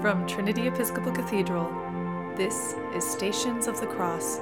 From 0.00 0.28
Trinity 0.28 0.68
Episcopal 0.68 1.10
Cathedral, 1.10 1.68
this 2.36 2.76
is 2.94 3.04
Stations 3.04 3.66
of 3.66 3.80
the 3.80 3.86
Cross, 3.88 4.38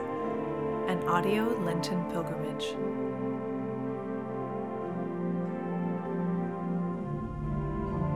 an 0.86 1.02
audio 1.08 1.44
Lenten 1.64 2.04
pilgrimage. 2.10 2.76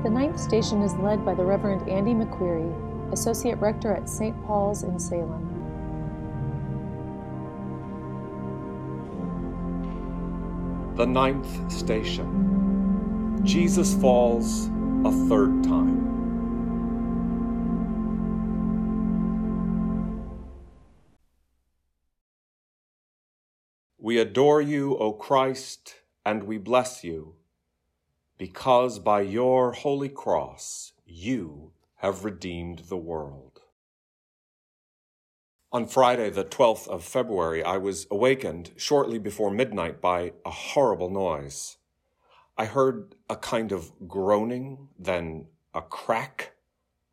The 0.05 0.11
ninth 0.11 0.39
station 0.39 0.83
is 0.83 0.93
led 0.97 1.25
by 1.25 1.33
the 1.33 1.43
Reverend 1.43 1.89
Andy 1.89 2.13
McQueary, 2.13 3.13
Associate 3.15 3.59
Rector 3.59 3.95
at 3.95 4.07
St. 4.07 4.37
Paul's 4.45 4.83
in 4.83 4.99
Salem. 4.99 5.47
The 10.97 11.07
ninth 11.07 11.73
station. 11.73 13.41
Jesus 13.45 13.95
falls 13.95 14.67
a 15.07 15.11
third 15.27 15.65
time. 15.65 15.90
We 24.11 24.19
adore 24.19 24.61
you, 24.61 24.97
O 24.97 25.13
Christ, 25.13 25.95
and 26.27 26.43
we 26.43 26.59
bless 26.59 27.05
you, 27.05 27.37
because 28.39 28.99
by 28.99 29.21
your 29.21 29.71
holy 29.71 30.09
cross 30.09 30.95
you 31.07 31.71
have 31.99 32.25
redeemed 32.25 32.81
the 32.89 32.97
world. 32.97 33.61
On 35.71 35.87
Friday, 35.87 36.29
the 36.29 36.43
12th 36.45 36.89
of 36.89 37.05
February, 37.05 37.63
I 37.63 37.77
was 37.77 38.09
awakened 38.11 38.73
shortly 38.77 39.21
before 39.21 39.49
midnight 39.49 40.01
by 40.01 40.33
a 40.45 40.51
horrible 40.51 41.11
noise. 41.11 41.77
I 42.59 42.65
heard 42.65 43.15
a 43.29 43.37
kind 43.37 43.71
of 43.71 43.93
groaning, 44.09 44.89
then 44.99 45.47
a 45.73 45.83
crack, 45.83 46.55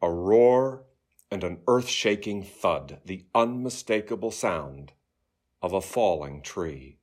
a 0.01 0.09
roar, 0.09 0.85
and 1.29 1.43
an 1.43 1.59
earth 1.67 1.89
shaking 1.89 2.41
thud, 2.41 3.01
the 3.05 3.23
unmistakable 3.35 4.31
sound 4.31 4.93
of 5.61 5.73
a 5.73 5.81
falling 5.81 6.41
tree. 6.41 6.97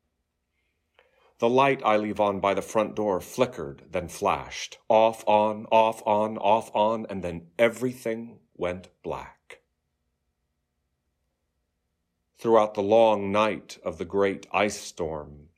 The 1.38 1.48
light 1.48 1.82
I 1.84 1.96
leave 1.96 2.20
on 2.20 2.40
by 2.40 2.54
the 2.54 2.62
front 2.62 2.94
door 2.94 3.20
flickered, 3.20 3.82
then 3.90 4.08
flashed. 4.08 4.78
Off, 4.88 5.26
on, 5.26 5.66
off, 5.66 6.02
on, 6.06 6.38
off, 6.38 6.70
on, 6.74 7.06
and 7.10 7.24
then 7.24 7.48
everything 7.58 8.38
went 8.56 8.88
black. 9.02 9.60
Throughout 12.38 12.74
the 12.74 12.82
long 12.82 13.32
night 13.32 13.78
of 13.84 13.98
the 13.98 14.04
great 14.04 14.46
ice 14.52 14.80
storm, 14.80 15.48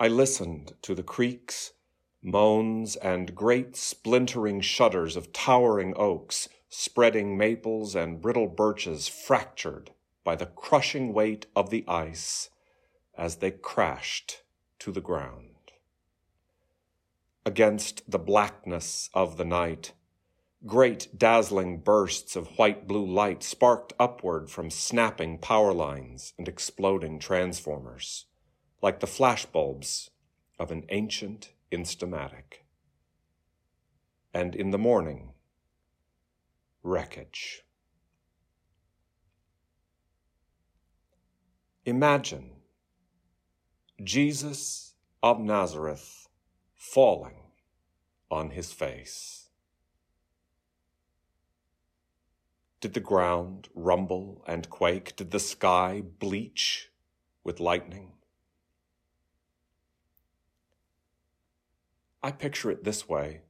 I 0.00 0.08
listened 0.08 0.72
to 0.82 0.94
the 0.94 1.02
creaks, 1.02 1.74
moans, 2.22 2.96
and 2.96 3.34
great 3.34 3.76
splintering 3.76 4.60
shudders 4.62 5.16
of 5.16 5.32
towering 5.32 5.92
oaks, 5.96 6.48
spreading 6.70 7.36
maples, 7.36 7.94
and 7.94 8.22
brittle 8.22 8.46
birches 8.46 9.06
fractured 9.06 9.90
by 10.28 10.36
the 10.36 10.44
crushing 10.44 11.14
weight 11.14 11.46
of 11.56 11.70
the 11.70 11.82
ice 11.88 12.50
as 13.16 13.36
they 13.36 13.50
crashed 13.50 14.42
to 14.78 14.92
the 14.92 15.00
ground. 15.00 15.72
Against 17.46 18.02
the 18.06 18.18
blackness 18.18 19.08
of 19.14 19.38
the 19.38 19.46
night, 19.46 19.94
great 20.66 21.08
dazzling 21.16 21.80
bursts 21.80 22.36
of 22.36 22.58
white 22.58 22.86
blue 22.86 23.06
light 23.06 23.42
sparked 23.42 23.94
upward 23.98 24.50
from 24.50 24.68
snapping 24.68 25.38
power 25.38 25.72
lines 25.72 26.34
and 26.36 26.46
exploding 26.46 27.18
transformers, 27.18 28.26
like 28.82 29.00
the 29.00 29.06
flashbulbs 29.06 30.10
of 30.58 30.70
an 30.70 30.84
ancient 30.90 31.54
instamatic. 31.72 32.66
And 34.34 34.54
in 34.54 34.72
the 34.72 34.76
morning, 34.76 35.32
wreckage. 36.82 37.64
Imagine 41.88 42.50
Jesus 44.04 44.92
of 45.22 45.40
Nazareth 45.40 46.28
falling 46.74 47.36
on 48.30 48.50
his 48.50 48.74
face. 48.74 49.48
Did 52.82 52.92
the 52.92 53.00
ground 53.00 53.68
rumble 53.74 54.44
and 54.46 54.68
quake? 54.68 55.16
Did 55.16 55.30
the 55.30 55.40
sky 55.40 56.02
bleach 56.18 56.90
with 57.42 57.58
lightning? 57.58 58.12
I 62.22 62.32
picture 62.32 62.70
it 62.70 62.84
this 62.84 63.08
way 63.08 63.40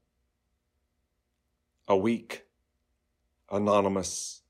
a 1.88 1.97
weak, 1.97 2.44
anonymous, 3.50 4.43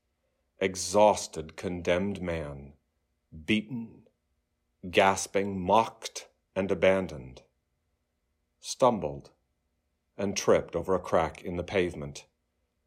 exhausted, 0.59 1.55
condemned 1.55 2.21
man 2.21 2.73
beaten, 3.45 4.03
gasping, 4.89 5.59
mocked, 5.59 6.27
and 6.55 6.71
abandoned, 6.71 7.41
stumbled 8.59 9.29
and 10.17 10.35
tripped 10.35 10.75
over 10.75 10.95
a 10.95 10.99
crack 10.99 11.41
in 11.41 11.55
the 11.55 11.63
pavement 11.63 12.25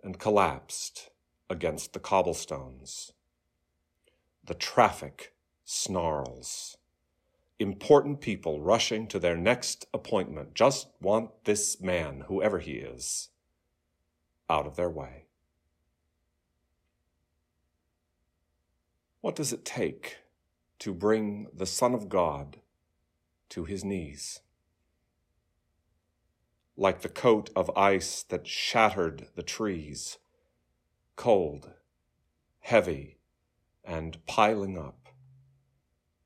and 0.03 0.19
collapsed 0.19 1.11
against 1.49 1.93
the 1.93 2.01
cobblestones. 2.01 3.13
The 4.45 4.55
traffic 4.55 5.35
snarls. 5.65 6.77
Important 7.59 8.21
people 8.21 8.61
rushing 8.61 9.07
to 9.09 9.19
their 9.19 9.37
next 9.37 9.87
appointment 9.95 10.55
just 10.55 10.89
want 11.01 11.45
this 11.45 11.81
man, 11.81 12.25
whoever 12.27 12.59
he 12.59 12.73
is, 12.73 13.29
out 14.51 14.67
of 14.67 14.77
their 14.77 14.91
way. 14.91 15.27
What 19.21 19.37
does 19.37 19.53
it 19.53 19.65
take 19.65 20.19
to 20.83 20.93
bring 20.93 21.47
the 21.55 21.65
Son 21.65 21.95
of 21.95 22.09
God 22.09 22.57
to 23.49 23.65
his 23.65 23.85
knees. 23.85 24.41
Like 26.77 27.03
the 27.03 27.09
coat 27.09 27.51
of 27.55 27.71
ice 27.77 28.25
that 28.25 28.49
shattered 28.49 29.29
the 29.37 29.45
trees, 29.45 30.19
cold, 31.15 31.71
heavy, 32.59 33.19
and 33.85 34.27
piling 34.27 34.77
up. 34.77 35.07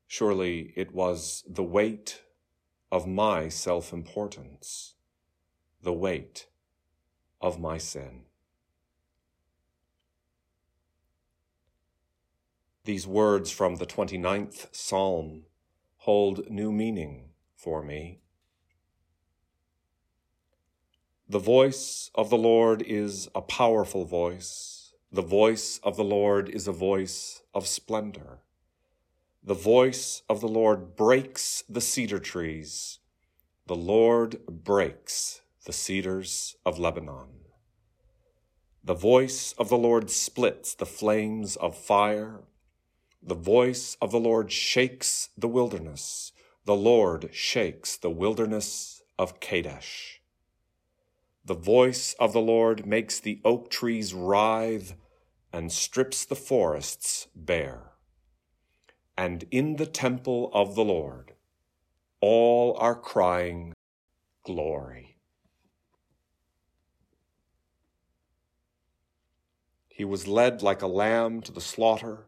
Surely 0.07 0.73
it 0.75 0.91
was 0.91 1.43
the 1.47 1.61
weight 1.61 2.23
of 2.91 3.05
my 3.05 3.49
self 3.49 3.93
importance, 3.93 4.95
the 5.83 5.93
weight 5.93 6.47
of 7.39 7.59
my 7.59 7.77
sin. 7.77 8.26
These 12.87 13.05
words 13.05 13.51
from 13.51 13.75
the 13.75 13.85
29th 13.85 14.73
Psalm 14.73 15.43
hold 15.97 16.49
new 16.49 16.71
meaning 16.71 17.31
for 17.53 17.83
me. 17.83 18.21
The 21.27 21.37
voice 21.37 22.09
of 22.15 22.29
the 22.29 22.37
Lord 22.37 22.81
is 22.81 23.27
a 23.35 23.41
powerful 23.41 24.05
voice. 24.05 24.93
The 25.11 25.21
voice 25.21 25.81
of 25.83 25.97
the 25.97 26.05
Lord 26.05 26.47
is 26.47 26.65
a 26.65 26.71
voice 26.71 27.41
of 27.53 27.67
splendor. 27.67 28.39
The 29.43 29.53
voice 29.53 30.21
of 30.29 30.39
the 30.39 30.47
Lord 30.47 30.95
breaks 30.95 31.65
the 31.67 31.81
cedar 31.81 32.19
trees. 32.19 32.99
The 33.65 33.75
Lord 33.75 34.45
breaks 34.47 35.41
the 35.65 35.73
cedars 35.73 36.55
of 36.65 36.79
Lebanon. 36.79 37.47
The 38.81 38.93
voice 38.93 39.51
of 39.57 39.67
the 39.67 39.77
Lord 39.77 40.09
splits 40.09 40.73
the 40.73 40.85
flames 40.85 41.57
of 41.57 41.77
fire. 41.77 42.43
The 43.21 43.35
voice 43.35 43.97
of 44.01 44.11
the 44.11 44.19
Lord 44.19 44.51
shakes 44.51 45.29
the 45.37 45.47
wilderness. 45.47 46.31
The 46.65 46.75
Lord 46.75 47.29
shakes 47.33 47.97
the 47.97 48.09
wilderness 48.09 49.01
of 49.17 49.39
Kadesh. 49.39 50.21
The 51.43 51.53
voice 51.53 52.13
of 52.19 52.33
the 52.33 52.41
Lord 52.41 52.85
makes 52.85 53.19
the 53.19 53.39
oak 53.45 53.69
trees 53.69 54.13
writhe 54.13 54.93
and 55.53 55.71
strips 55.71 56.25
the 56.25 56.35
forests 56.35 57.27
bare. 57.35 57.93
And 59.17 59.45
in 59.49 59.77
the 59.77 59.85
temple 59.85 60.51
of 60.53 60.75
the 60.75 60.83
Lord, 60.83 61.33
all 62.21 62.77
are 62.77 62.95
crying, 62.95 63.73
Glory. 64.43 65.17
He 69.89 70.05
was 70.05 70.27
led 70.27 70.61
like 70.61 70.81
a 70.81 70.87
lamb 70.87 71.41
to 71.41 71.51
the 71.51 71.61
slaughter 71.61 72.27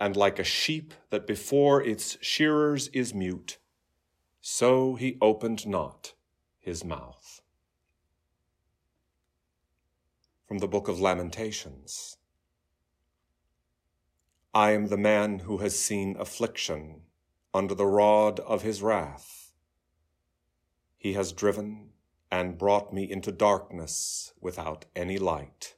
and 0.00 0.16
like 0.16 0.38
a 0.38 0.44
sheep 0.44 0.94
that 1.10 1.26
before 1.26 1.82
its 1.82 2.16
shearers 2.22 2.88
is 2.88 3.14
mute, 3.14 3.58
so 4.40 4.94
he 4.94 5.18
opened 5.20 5.66
not 5.66 6.14
his 6.58 6.82
mouth. 6.82 7.42
From 10.48 10.58
the 10.58 10.68
book 10.68 10.88
of 10.88 10.98
Lamentations 10.98 12.16
I 14.52 14.72
am 14.72 14.88
the 14.88 14.96
man 14.96 15.40
who 15.40 15.58
has 15.58 15.78
seen 15.78 16.16
affliction 16.18 17.02
under 17.54 17.74
the 17.74 17.86
rod 17.86 18.40
of 18.40 18.62
his 18.62 18.82
wrath. 18.82 19.52
He 20.96 21.12
has 21.12 21.32
driven 21.32 21.90
and 22.32 22.58
brought 22.58 22.92
me 22.92 23.08
into 23.08 23.30
darkness 23.30 24.32
without 24.40 24.86
any 24.96 25.18
light. 25.18 25.76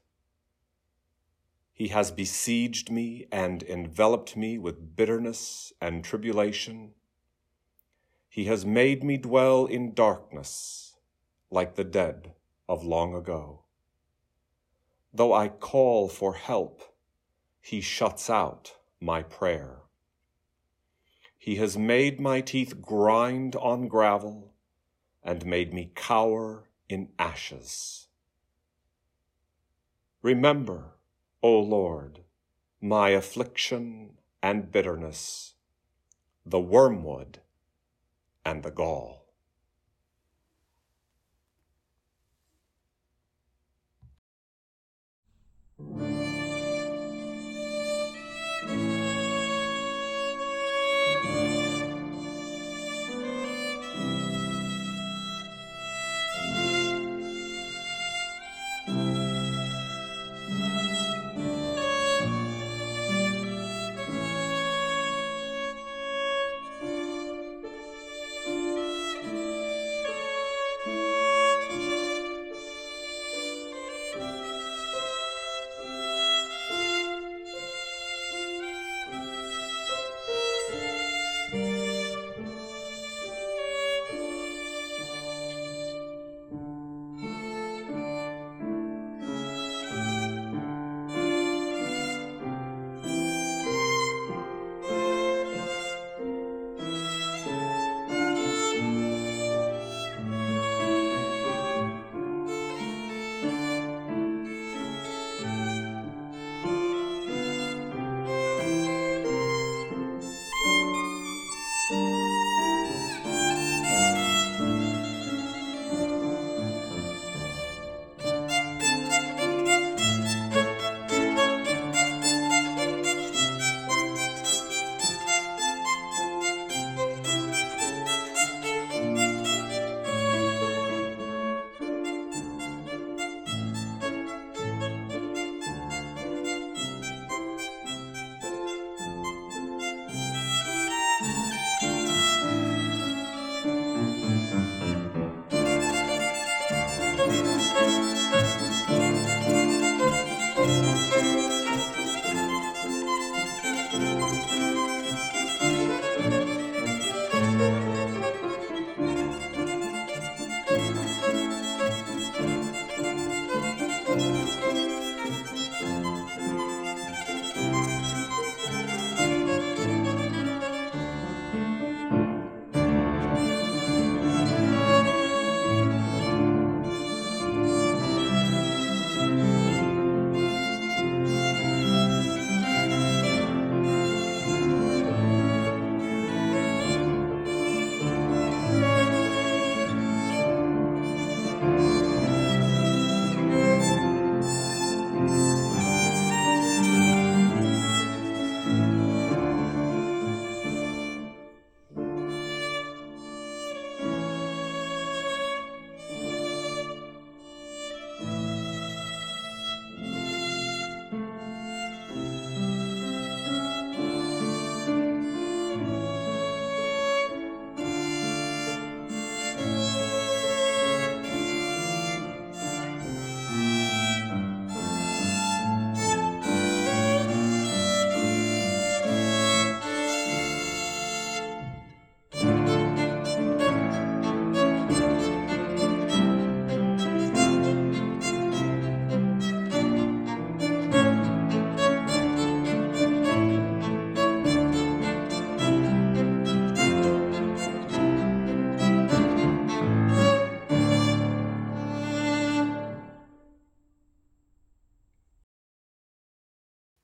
He 1.83 1.89
has 1.89 2.13
besieged 2.13 2.93
me 2.93 3.27
and 3.33 3.61
enveloped 3.65 4.37
me 4.37 4.57
with 4.57 4.95
bitterness 4.95 5.73
and 5.81 6.05
tribulation. 6.05 6.95
He 8.29 8.45
has 8.45 8.65
made 8.65 9.03
me 9.03 9.17
dwell 9.17 9.67
in 9.67 9.93
darkness 9.93 10.95
like 11.51 11.75
the 11.75 11.83
dead 11.83 12.35
of 12.69 12.85
long 12.85 13.17
ago. 13.17 13.65
Though 15.13 15.33
I 15.33 15.49
call 15.49 16.09
for 16.09 16.35
help, 16.35 16.83
he 17.61 17.81
shuts 17.81 18.31
out 18.31 18.77
my 19.01 19.25
prayer. 19.25 19.79
He 21.37 21.57
has 21.57 21.77
made 21.77 22.21
my 22.21 22.43
teeth 22.43 22.81
grind 22.81 23.57
on 23.57 23.89
gravel 23.89 24.55
and 25.21 25.45
made 25.45 25.75
me 25.75 25.91
cower 25.97 26.69
in 26.89 27.09
ashes. 27.19 28.07
Remember, 30.23 30.93
O 31.45 31.59
Lord, 31.59 32.21
my 32.81 33.09
affliction 33.09 34.13
and 34.41 34.71
bitterness, 34.71 35.55
the 36.47 36.61
wormwood 36.61 37.41
and 38.45 38.63
the 38.63 38.71
gall. 38.71 39.22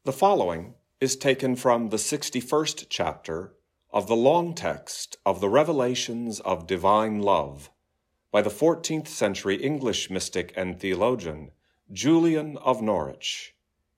The 0.09 0.13
following 0.13 0.73
is 1.03 1.17
taken 1.17 1.55
from 1.55 1.91
the 1.91 1.99
61st 1.99 2.87
chapter 2.89 3.53
of 3.91 4.09
the 4.09 4.17
long 4.17 4.55
text 4.55 5.19
of 5.27 5.43
the 5.43 5.51
Revelations 5.51 6.41
of 6.41 6.67
Divine 6.67 7.21
Love 7.21 7.71
by 8.33 8.41
the 8.41 8.49
14th 8.49 9.07
century 9.07 9.57
English 9.57 10.09
mystic 10.09 10.55
and 10.57 10.81
theologian 10.81 11.51
Julian 11.93 12.57
of 12.57 12.81
Norwich, 12.81 13.55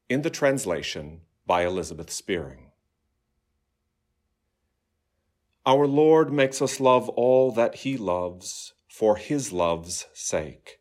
in 0.09 0.23
the 0.23 0.31
translation 0.31 1.21
by 1.47 1.65
Elizabeth 1.65 2.11
Spearing. 2.11 2.73
Our 5.65 5.87
Lord 5.87 6.33
makes 6.33 6.61
us 6.61 6.81
love 6.81 7.09
all 7.11 7.53
that 7.53 7.77
He 7.77 7.97
loves 7.97 8.75
for 8.89 9.15
His 9.15 9.53
love's 9.53 10.09
sake, 10.13 10.81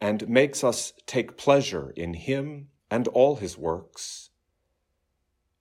and 0.00 0.28
makes 0.28 0.64
us 0.64 0.92
take 1.06 1.36
pleasure 1.36 1.90
in 1.90 2.14
Him 2.14 2.70
and 2.90 3.06
all 3.06 3.36
His 3.36 3.56
works 3.56 4.29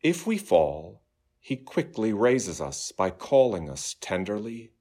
if 0.01 0.25
we 0.25 0.38
fall, 0.38 1.01
he 1.39 1.56
quickly 1.56 2.13
raises 2.13 2.60
us 2.62 2.91
by 2.91 3.10
calling 3.10 3.70
us 3.70 3.96
tenderly 4.00 4.74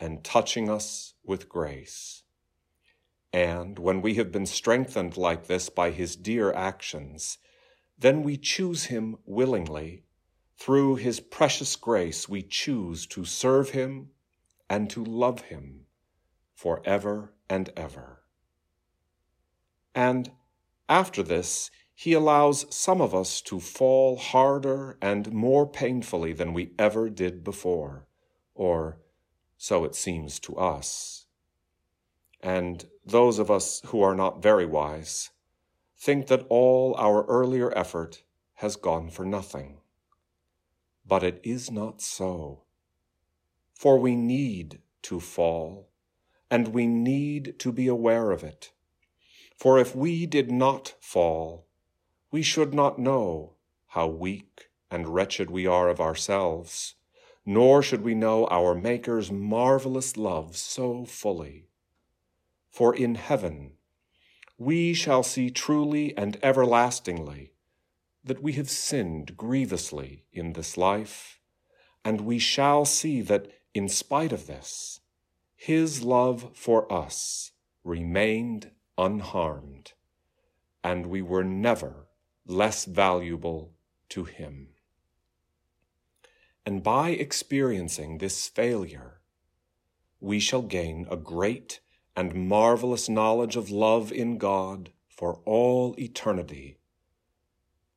and 0.00 0.24
touching 0.24 0.68
us 0.68 1.14
with 1.24 1.48
grace. 1.48 2.22
And 3.32 3.78
when 3.78 4.00
we 4.00 4.14
have 4.14 4.32
been 4.32 4.46
strengthened 4.46 5.16
like 5.16 5.46
this 5.46 5.68
by 5.68 5.90
his 5.90 6.16
dear 6.16 6.52
actions, 6.52 7.38
then 7.98 8.22
we 8.22 8.36
choose 8.36 8.84
Him 8.84 9.16
willingly. 9.24 10.04
Through 10.58 10.96
His 10.96 11.20
precious 11.20 11.76
grace, 11.76 12.28
we 12.28 12.42
choose 12.42 13.06
to 13.08 13.24
serve 13.24 13.70
Him 13.70 14.10
and 14.68 14.90
to 14.90 15.04
love 15.04 15.42
Him 15.42 15.86
forever 16.54 17.34
and 17.48 17.70
ever. 17.76 18.22
And 19.94 20.30
after 20.88 21.22
this, 21.22 21.70
He 21.98 22.12
allows 22.12 22.66
some 22.68 23.00
of 23.00 23.14
us 23.14 23.40
to 23.40 23.58
fall 23.58 24.18
harder 24.18 24.98
and 25.00 25.32
more 25.32 25.66
painfully 25.66 26.34
than 26.34 26.52
we 26.52 26.72
ever 26.78 27.08
did 27.08 27.42
before, 27.42 28.06
or 28.54 28.98
so 29.56 29.82
it 29.84 29.94
seems 29.94 30.38
to 30.40 30.56
us. 30.56 31.24
And 32.42 32.84
those 33.02 33.38
of 33.38 33.50
us 33.50 33.80
who 33.86 34.02
are 34.02 34.14
not 34.14 34.42
very 34.42 34.66
wise 34.66 35.30
think 35.96 36.26
that 36.26 36.44
all 36.50 36.94
our 36.98 37.24
earlier 37.24 37.76
effort 37.76 38.24
has 38.56 38.76
gone 38.76 39.08
for 39.08 39.24
nothing. 39.24 39.78
But 41.06 41.22
it 41.22 41.40
is 41.42 41.70
not 41.70 42.02
so. 42.02 42.64
For 43.72 43.98
we 43.98 44.16
need 44.16 44.82
to 45.02 45.18
fall, 45.18 45.88
and 46.50 46.68
we 46.68 46.86
need 46.86 47.58
to 47.60 47.72
be 47.72 47.88
aware 47.88 48.32
of 48.32 48.44
it. 48.44 48.72
For 49.56 49.78
if 49.78 49.96
we 49.96 50.26
did 50.26 50.50
not 50.50 50.94
fall, 51.00 51.65
we 52.30 52.42
should 52.42 52.74
not 52.74 52.98
know 52.98 53.54
how 53.88 54.06
weak 54.06 54.68
and 54.90 55.08
wretched 55.08 55.50
we 55.50 55.66
are 55.66 55.88
of 55.88 56.00
ourselves, 56.00 56.94
nor 57.44 57.82
should 57.82 58.02
we 58.02 58.14
know 58.14 58.46
our 58.48 58.74
Maker's 58.74 59.30
marvelous 59.30 60.16
love 60.16 60.56
so 60.56 61.04
fully. 61.04 61.68
For 62.68 62.94
in 62.94 63.14
heaven 63.14 63.72
we 64.58 64.94
shall 64.94 65.22
see 65.22 65.50
truly 65.50 66.16
and 66.16 66.38
everlastingly 66.42 67.52
that 68.24 68.42
we 68.42 68.52
have 68.52 68.68
sinned 68.68 69.36
grievously 69.36 70.24
in 70.32 70.54
this 70.54 70.76
life, 70.76 71.40
and 72.04 72.22
we 72.22 72.38
shall 72.38 72.84
see 72.84 73.20
that 73.20 73.50
in 73.72 73.88
spite 73.88 74.32
of 74.32 74.46
this, 74.46 75.00
his 75.54 76.02
love 76.02 76.50
for 76.54 76.90
us 76.92 77.52
remained 77.84 78.70
unharmed, 78.98 79.92
and 80.82 81.06
we 81.06 81.22
were 81.22 81.44
never 81.44 82.05
less 82.46 82.84
valuable 82.84 83.72
to 84.08 84.24
him. 84.24 84.68
And 86.64 86.82
by 86.82 87.10
experiencing 87.10 88.18
this 88.18 88.48
failure, 88.48 89.20
we 90.20 90.40
shall 90.40 90.62
gain 90.62 91.06
a 91.10 91.16
great 91.16 91.80
and 92.16 92.48
marvelous 92.48 93.08
knowledge 93.08 93.56
of 93.56 93.70
love 93.70 94.10
in 94.10 94.38
God 94.38 94.90
for 95.08 95.40
all 95.44 95.94
eternity. 95.98 96.78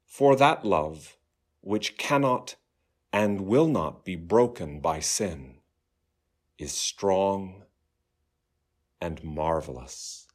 For 0.06 0.36
that 0.36 0.65
love, 0.65 1.18
which 1.62 1.98
cannot 1.98 2.56
and 3.12 3.41
will 3.41 3.68
not 3.68 4.06
be 4.06 4.15
broken 4.15 4.79
by 4.79 5.00
sin, 5.00 5.56
is 6.58 6.72
strong 6.72 7.63
and 9.01 9.24
marvelous. 9.24 10.28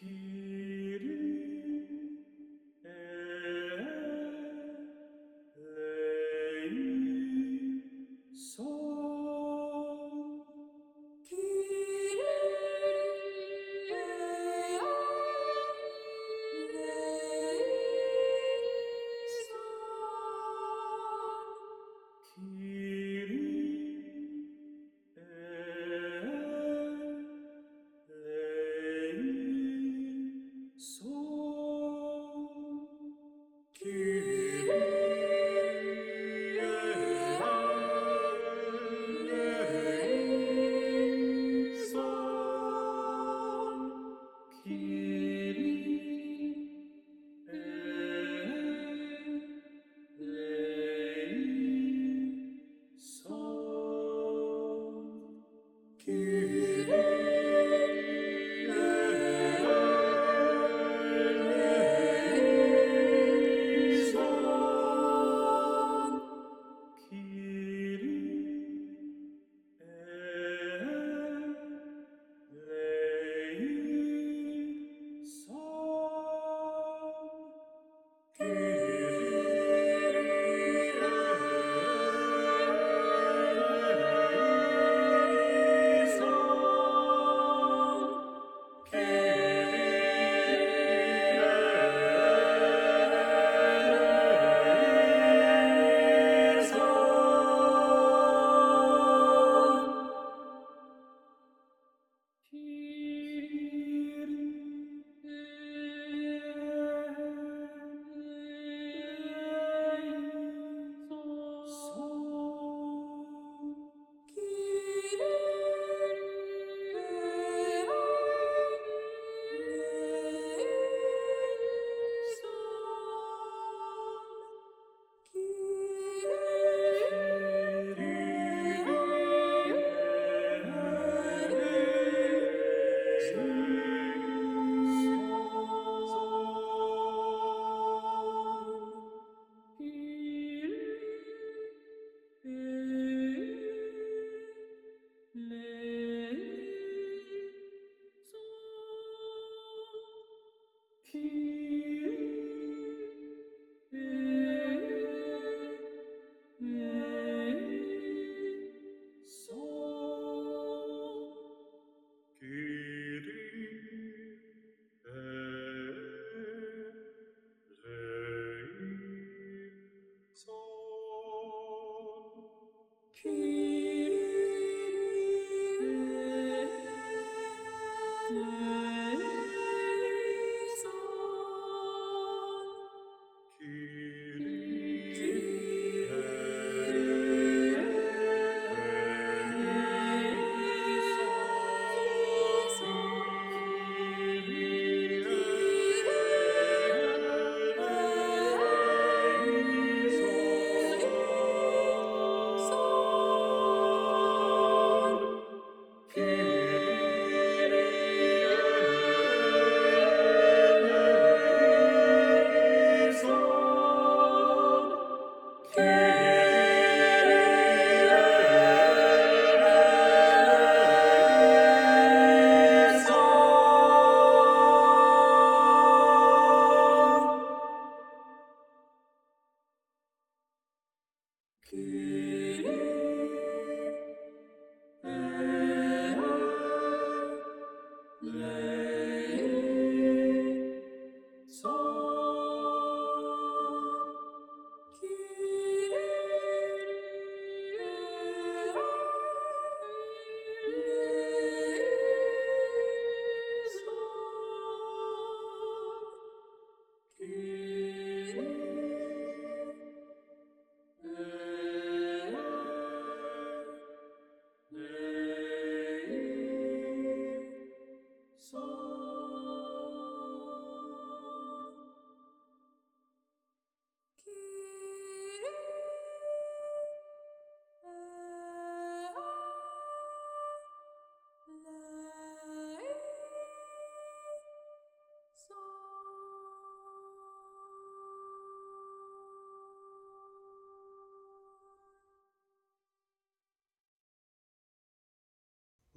keep 0.00 0.27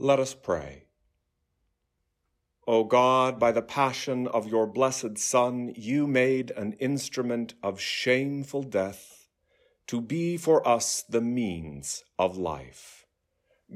Let 0.01 0.19
us 0.19 0.33
pray. 0.33 0.85
O 2.65 2.83
God, 2.83 3.39
by 3.39 3.51
the 3.51 3.61
passion 3.61 4.25
of 4.25 4.47
your 4.47 4.65
blessed 4.65 5.19
Son, 5.19 5.71
you 5.75 6.07
made 6.07 6.49
an 6.57 6.73
instrument 6.79 7.53
of 7.61 7.79
shameful 7.79 8.63
death 8.63 9.27
to 9.85 10.01
be 10.01 10.37
for 10.37 10.67
us 10.67 11.03
the 11.07 11.21
means 11.21 12.03
of 12.17 12.35
life. 12.35 13.05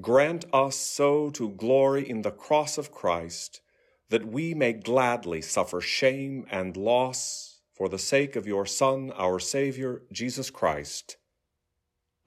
Grant 0.01 0.45
us 0.51 0.75
so 0.75 1.29
to 1.29 1.49
glory 1.51 2.09
in 2.09 2.23
the 2.23 2.31
cross 2.31 2.79
of 2.79 2.91
Christ 2.91 3.61
that 4.09 4.25
we 4.25 4.55
may 4.55 4.73
gladly 4.73 5.43
suffer 5.43 5.79
shame 5.79 6.47
and 6.49 6.75
loss 6.75 7.59
for 7.71 7.87
the 7.87 7.99
sake 7.99 8.35
of 8.35 8.47
your 8.47 8.65
Son, 8.65 9.11
our 9.15 9.37
Savior, 9.37 10.01
Jesus 10.11 10.49
Christ. 10.49 11.17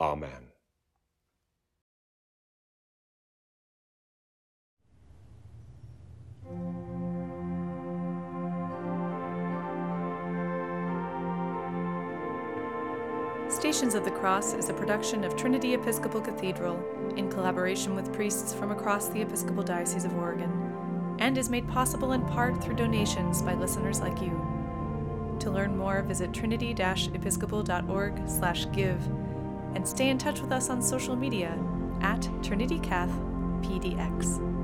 Amen. 0.00 0.52
Stations 13.48 13.94
of 13.94 14.04
the 14.04 14.11
Cross 14.11 14.52
is 14.52 14.68
a 14.68 14.74
production 14.74 15.24
of 15.24 15.34
Trinity 15.34 15.72
Episcopal 15.72 16.20
Cathedral 16.20 16.78
in 17.16 17.30
collaboration 17.30 17.94
with 17.94 18.12
priests 18.12 18.52
from 18.52 18.70
across 18.70 19.08
the 19.08 19.22
Episcopal 19.22 19.62
Diocese 19.62 20.04
of 20.04 20.14
Oregon 20.14 21.16
and 21.18 21.38
is 21.38 21.48
made 21.48 21.66
possible 21.66 22.12
in 22.12 22.20
part 22.26 22.62
through 22.62 22.76
donations 22.76 23.40
by 23.40 23.54
listeners 23.54 24.00
like 24.00 24.20
you. 24.20 24.38
To 25.40 25.50
learn 25.50 25.78
more, 25.78 26.02
visit 26.02 26.34
trinity-episcopal.org/give 26.34 29.06
and 29.74 29.88
stay 29.88 30.11
in 30.11 30.18
touch 30.18 30.40
with 30.40 30.52
us 30.52 30.68
on 30.68 30.82
social 30.82 31.16
media 31.16 31.58
at 32.02 32.20
TrinityCathPDX. 32.20 34.58